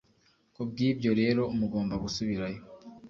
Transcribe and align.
Ku 0.53 0.61
bw 0.69 0.77
ibyo 0.89 1.11
rero 1.21 1.43
mugomba 1.57 1.95
gusubirayo 2.03 2.61